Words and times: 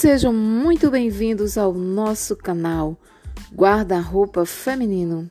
Sejam 0.00 0.32
muito 0.32 0.92
bem-vindos 0.92 1.58
ao 1.58 1.74
nosso 1.74 2.36
canal 2.36 2.96
Guarda-Roupa 3.52 4.46
Feminino. 4.46 5.28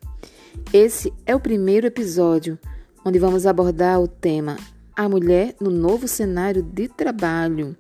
Esse 0.74 1.14
é 1.26 1.34
o 1.34 1.40
primeiro 1.40 1.88
episódio 1.88 2.60
onde 3.06 3.18
vamos 3.18 3.46
abordar 3.46 4.02
o 4.02 4.10
tema 4.10 4.58
A 4.94 5.08
Mulher 5.08 5.56
no 5.62 5.70
Novo 5.70 6.06
Cenário 6.06 6.62
de 6.62 6.90
Trabalho. 6.90 7.78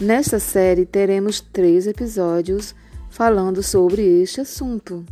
Nesta 0.00 0.38
série 0.38 0.86
teremos 0.86 1.38
três 1.38 1.86
episódios 1.86 2.74
falando 3.10 3.62
sobre 3.62 4.00
este 4.22 4.40
assunto. 4.40 5.04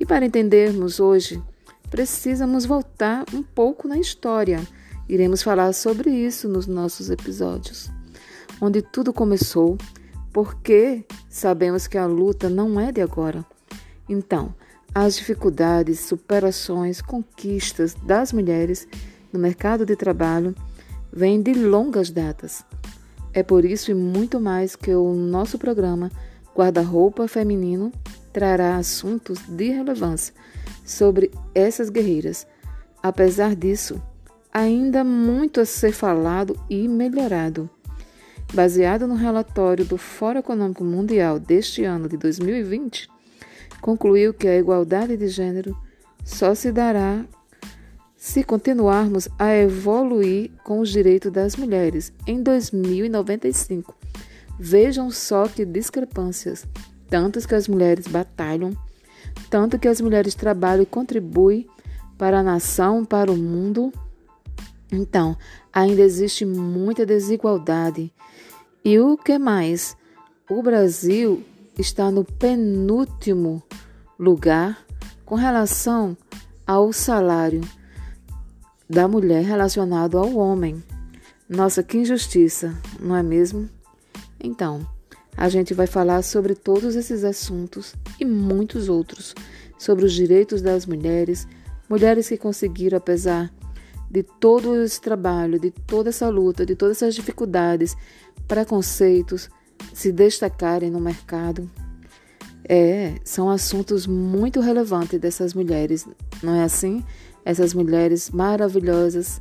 E 0.00 0.06
para 0.06 0.24
entendermos 0.24 0.98
hoje, 0.98 1.42
precisamos 1.90 2.64
voltar 2.64 3.26
um 3.34 3.42
pouco 3.42 3.86
na 3.86 3.98
história. 3.98 4.66
Iremos 5.06 5.42
falar 5.42 5.74
sobre 5.74 6.08
isso 6.08 6.48
nos 6.48 6.66
nossos 6.66 7.10
episódios. 7.10 7.90
Onde 8.62 8.80
tudo 8.80 9.12
começou 9.12 9.76
porque 10.32 11.04
sabemos 11.28 11.86
que 11.86 11.98
a 11.98 12.06
luta 12.06 12.48
não 12.48 12.80
é 12.80 12.90
de 12.90 13.00
agora. 13.00 13.44
Então, 14.08 14.54
as 14.94 15.16
dificuldades, 15.16 16.00
superações, 16.00 17.00
conquistas 17.00 17.94
das 17.94 18.32
mulheres 18.32 18.86
no 19.32 19.38
mercado 19.38 19.86
de 19.86 19.96
trabalho 19.96 20.54
vêm 21.12 21.40
de 21.40 21.54
longas 21.54 22.10
datas. 22.10 22.64
É 23.32 23.42
por 23.42 23.64
isso 23.64 23.90
e 23.90 23.94
muito 23.94 24.40
mais 24.40 24.76
que 24.76 24.94
o 24.94 25.12
nosso 25.14 25.58
programa 25.58 26.10
Guarda-Roupa 26.54 27.26
Feminino 27.26 27.90
trará 28.32 28.76
assuntos 28.76 29.38
de 29.48 29.70
relevância 29.70 30.34
sobre 30.84 31.30
essas 31.54 31.88
guerreiras. 31.88 32.46
Apesar 33.02 33.56
disso, 33.56 34.00
ainda 34.52 35.02
muito 35.02 35.60
a 35.60 35.64
ser 35.64 35.92
falado 35.92 36.58
e 36.68 36.86
melhorado 36.86 37.70
baseado 38.52 39.06
no 39.06 39.14
relatório 39.14 39.84
do 39.84 39.96
Fórum 39.96 40.40
Econômico 40.40 40.84
Mundial 40.84 41.38
deste 41.38 41.84
ano 41.84 42.08
de 42.08 42.16
2020, 42.16 43.08
concluiu 43.80 44.34
que 44.34 44.46
a 44.46 44.58
igualdade 44.58 45.16
de 45.16 45.28
gênero 45.28 45.76
só 46.24 46.54
se 46.54 46.70
dará 46.70 47.24
se 48.16 48.44
continuarmos 48.44 49.28
a 49.36 49.52
evoluir 49.52 50.52
com 50.62 50.78
os 50.78 50.90
direitos 50.90 51.32
das 51.32 51.56
mulheres 51.56 52.12
em 52.26 52.40
2095. 52.40 53.96
Vejam 54.58 55.10
só 55.10 55.48
que 55.48 55.64
discrepâncias, 55.64 56.64
tanto 57.08 57.40
que 57.46 57.54
as 57.54 57.66
mulheres 57.66 58.06
batalham, 58.06 58.76
tanto 59.50 59.78
que 59.78 59.88
as 59.88 60.00
mulheres 60.00 60.36
trabalham 60.36 60.84
e 60.84 60.86
contribuem 60.86 61.66
para 62.16 62.38
a 62.38 62.42
nação, 62.42 63.04
para 63.04 63.32
o 63.32 63.36
mundo. 63.36 63.92
Então, 64.92 65.36
ainda 65.72 66.02
existe 66.02 66.44
muita 66.44 67.06
desigualdade 67.06 68.12
e 68.84 68.98
o 68.98 69.16
que 69.16 69.38
mais? 69.38 69.96
O 70.50 70.62
Brasil 70.62 71.42
está 71.78 72.10
no 72.10 72.24
penúltimo 72.24 73.62
lugar 74.18 74.84
com 75.24 75.34
relação 75.34 76.16
ao 76.66 76.92
salário 76.92 77.62
da 78.88 79.08
mulher 79.08 79.44
relacionado 79.44 80.18
ao 80.18 80.36
homem. 80.36 80.82
Nossa, 81.48 81.82
que 81.82 81.96
injustiça, 81.96 82.76
não 83.00 83.16
é 83.16 83.22
mesmo? 83.22 83.68
Então, 84.38 84.86
a 85.36 85.48
gente 85.48 85.72
vai 85.72 85.86
falar 85.86 86.22
sobre 86.22 86.54
todos 86.54 86.96
esses 86.96 87.24
assuntos 87.24 87.94
e 88.20 88.24
muitos 88.24 88.88
outros, 88.88 89.34
sobre 89.78 90.04
os 90.04 90.12
direitos 90.12 90.60
das 90.60 90.84
mulheres, 90.84 91.46
mulheres 91.88 92.28
que 92.28 92.36
conseguiram, 92.36 92.98
apesar 92.98 93.50
de 94.12 94.22
todo 94.22 94.82
esse 94.82 95.00
trabalho, 95.00 95.58
de 95.58 95.70
toda 95.70 96.10
essa 96.10 96.28
luta, 96.28 96.66
de 96.66 96.76
todas 96.76 96.98
essas 96.98 97.14
dificuldades, 97.14 97.96
preconceitos 98.46 99.48
se 99.94 100.12
destacarem 100.12 100.90
no 100.90 101.00
mercado. 101.00 101.68
É, 102.68 103.14
são 103.24 103.48
assuntos 103.48 104.06
muito 104.06 104.60
relevantes 104.60 105.18
dessas 105.18 105.54
mulheres, 105.54 106.06
não 106.42 106.54
é 106.54 106.62
assim? 106.62 107.02
Essas 107.42 107.72
mulheres 107.72 108.30
maravilhosas 108.30 109.40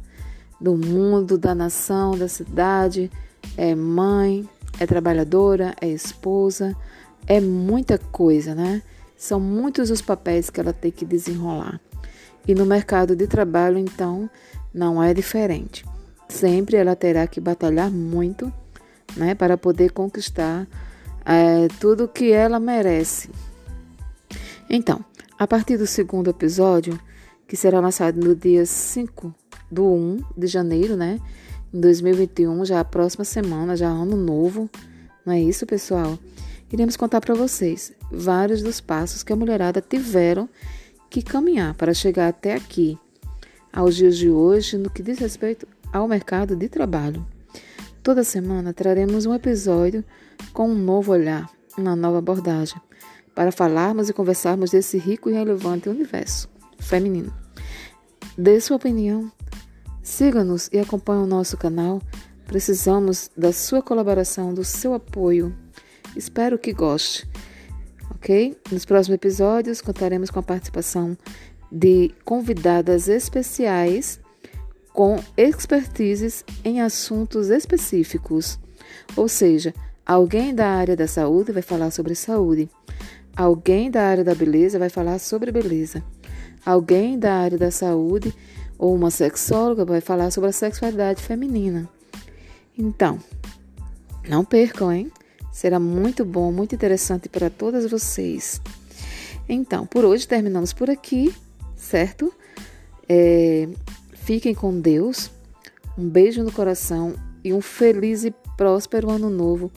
do 0.59 0.77
mundo, 0.77 1.37
da 1.37 1.53
nação, 1.53 2.17
da 2.17 2.29
cidade, 2.29 3.11
é 3.57 3.75
mãe, 3.75 4.47
é 4.79 4.85
trabalhadora, 4.85 5.75
é 5.81 5.89
esposa, 5.89 6.73
é 7.27 7.41
muita 7.41 7.97
coisa, 7.97 8.55
né? 8.55 8.81
São 9.17 9.37
muitos 9.37 9.91
os 9.91 10.01
papéis 10.01 10.49
que 10.49 10.61
ela 10.61 10.71
tem 10.71 10.91
que 10.91 11.05
desenrolar. 11.05 11.79
E 12.47 12.55
no 12.55 12.65
mercado 12.65 13.15
de 13.15 13.27
trabalho, 13.27 13.77
então, 13.77 14.29
não 14.73 15.01
é 15.01 15.13
diferente. 15.13 15.85
Sempre 16.27 16.77
ela 16.77 16.95
terá 16.95 17.27
que 17.27 17.39
batalhar 17.39 17.91
muito 17.91 18.51
né, 19.15 19.35
para 19.35 19.57
poder 19.57 19.91
conquistar 19.91 20.67
é, 21.25 21.67
tudo 21.79 22.07
que 22.07 22.31
ela 22.31 22.59
merece. 22.59 23.29
Então, 24.69 25.03
a 25.37 25.45
partir 25.45 25.77
do 25.77 25.85
segundo 25.85 26.29
episódio, 26.29 26.99
que 27.47 27.57
será 27.57 27.79
lançado 27.79 28.15
no 28.15 28.35
dia 28.35 28.65
5 28.65 29.33
do 29.69 29.85
1 29.85 30.19
de 30.37 30.47
janeiro, 30.47 30.95
né, 30.95 31.19
em 31.73 31.79
2021, 31.79 32.65
já 32.65 32.79
a 32.79 32.85
próxima 32.85 33.25
semana, 33.25 33.75
já 33.75 33.87
ano 33.87 34.15
novo, 34.15 34.69
não 35.25 35.33
é 35.33 35.41
isso, 35.41 35.65
pessoal? 35.65 36.17
Iremos 36.71 36.95
contar 36.95 37.19
para 37.19 37.35
vocês 37.35 37.91
vários 38.09 38.61
dos 38.61 38.79
passos 38.79 39.23
que 39.23 39.33
a 39.33 39.35
mulherada 39.35 39.81
tiveram 39.81 40.47
que 41.09 41.21
caminhar 41.21 41.73
para 41.75 41.93
chegar 41.93 42.29
até 42.29 42.53
aqui, 42.53 42.97
aos 43.73 43.95
dias 43.95 44.17
de 44.17 44.29
hoje, 44.29 44.77
no 44.77 44.89
que 44.89 45.03
diz 45.03 45.19
respeito 45.19 45.67
ao 45.91 46.07
mercado 46.07 46.55
de 46.55 46.67
trabalho. 46.67 47.25
Toda 48.03 48.23
semana 48.23 48.73
traremos 48.73 49.25
um 49.25 49.33
episódio 49.33 50.03
com 50.53 50.69
um 50.69 50.75
novo 50.75 51.11
olhar, 51.11 51.49
uma 51.77 51.95
nova 51.95 52.17
abordagem, 52.17 52.81
para 53.35 53.51
falarmos 53.51 54.09
e 54.09 54.13
conversarmos 54.13 54.71
desse 54.71 54.97
rico 54.97 55.29
e 55.29 55.33
relevante 55.33 55.87
universo 55.87 56.49
feminino. 56.79 57.33
Dê 58.37 58.59
sua 58.59 58.77
opinião, 58.77 59.31
siga-nos 60.01 60.69
e 60.73 60.79
acompanhe 60.79 61.23
o 61.23 61.27
nosso 61.27 61.57
canal. 61.57 62.01
Precisamos 62.47 63.29
da 63.37 63.53
sua 63.53 63.81
colaboração, 63.81 64.53
do 64.53 64.63
seu 64.63 64.93
apoio. 64.93 65.55
Espero 66.15 66.57
que 66.57 66.73
goste. 66.73 67.29
Ok? 68.09 68.57
Nos 68.71 68.85
próximos 68.85 69.15
episódios 69.15 69.81
contaremos 69.81 70.29
com 70.29 70.39
a 70.39 70.43
participação 70.43 71.17
de 71.71 72.11
convidadas 72.25 73.07
especiais 73.07 74.19
com 74.93 75.17
expertises 75.37 76.43
em 76.65 76.81
assuntos 76.81 77.49
específicos. 77.49 78.59
Ou 79.15 79.27
seja, 79.27 79.73
alguém 80.05 80.53
da 80.53 80.67
área 80.67 80.95
da 80.95 81.07
saúde 81.07 81.51
vai 81.51 81.61
falar 81.61 81.91
sobre 81.91 82.13
saúde, 82.15 82.69
alguém 83.35 83.89
da 83.89 84.03
área 84.03 84.23
da 84.23 84.35
beleza 84.35 84.77
vai 84.77 84.89
falar 84.89 85.19
sobre 85.19 85.51
beleza, 85.51 86.03
alguém 86.65 87.17
da 87.17 87.33
área 87.33 87.57
da 87.57 87.71
saúde 87.71 88.33
ou 88.77 88.93
uma 88.95 89.11
sexóloga 89.11 89.85
vai 89.85 90.01
falar 90.01 90.31
sobre 90.31 90.49
a 90.49 90.53
sexualidade 90.53 91.21
feminina. 91.21 91.87
Então, 92.77 93.19
não 94.27 94.43
percam, 94.43 94.91
hein? 94.91 95.11
Será 95.51 95.79
muito 95.79 96.25
bom, 96.25 96.51
muito 96.51 96.73
interessante 96.73 97.29
para 97.29 97.49
todas 97.49 97.89
vocês. 97.89 98.61
Então, 99.47 99.85
por 99.85 100.05
hoje 100.05 100.27
terminamos 100.27 100.71
por 100.73 100.89
aqui, 100.89 101.33
certo? 101.81 102.33
É, 103.09 103.67
Fiquem 104.21 104.53
com 104.53 104.79
Deus. 104.79 105.31
Um 105.97 106.07
beijo 106.07 106.43
no 106.43 106.51
coração 106.51 107.15
e 107.43 107.51
um 107.51 107.59
feliz 107.59 108.23
e 108.23 108.31
próspero 108.55 109.09
ano 109.09 109.29
novo 109.29 109.71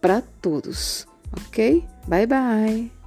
para 0.00 0.20
todos. 0.40 1.06
Ok? 1.32 1.84
Bye 2.06 2.26
bye. 2.26 2.97